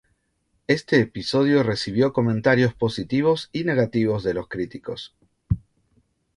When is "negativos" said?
3.65-4.23